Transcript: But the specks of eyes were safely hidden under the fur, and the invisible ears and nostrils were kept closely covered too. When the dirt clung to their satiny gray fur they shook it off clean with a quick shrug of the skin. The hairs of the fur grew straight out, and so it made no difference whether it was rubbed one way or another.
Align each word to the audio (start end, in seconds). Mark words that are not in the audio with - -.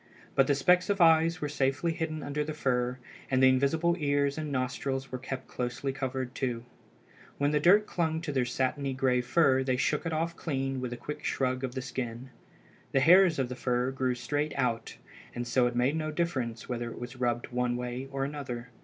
But 0.33 0.47
the 0.47 0.55
specks 0.55 0.89
of 0.89 0.99
eyes 0.99 1.41
were 1.41 1.47
safely 1.47 1.91
hidden 1.91 2.23
under 2.23 2.43
the 2.43 2.55
fur, 2.55 2.97
and 3.29 3.43
the 3.43 3.49
invisible 3.49 3.95
ears 3.99 4.35
and 4.35 4.51
nostrils 4.51 5.11
were 5.11 5.19
kept 5.19 5.45
closely 5.47 5.93
covered 5.93 6.33
too. 6.33 6.65
When 7.37 7.51
the 7.51 7.59
dirt 7.59 7.85
clung 7.85 8.19
to 8.21 8.31
their 8.31 8.43
satiny 8.45 8.95
gray 8.95 9.21
fur 9.21 9.61
they 9.61 9.77
shook 9.77 10.03
it 10.07 10.11
off 10.11 10.35
clean 10.35 10.81
with 10.81 10.91
a 10.91 10.97
quick 10.97 11.23
shrug 11.23 11.63
of 11.63 11.75
the 11.75 11.83
skin. 11.83 12.31
The 12.93 12.99
hairs 12.99 13.37
of 13.37 13.47
the 13.47 13.55
fur 13.55 13.91
grew 13.91 14.15
straight 14.15 14.53
out, 14.57 14.97
and 15.35 15.45
so 15.45 15.67
it 15.67 15.75
made 15.75 15.95
no 15.95 16.09
difference 16.09 16.67
whether 16.67 16.89
it 16.89 16.97
was 16.97 17.17
rubbed 17.17 17.49
one 17.51 17.77
way 17.77 18.07
or 18.11 18.25
another. 18.25 18.71